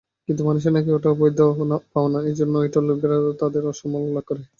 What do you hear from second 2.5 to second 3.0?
ঐটের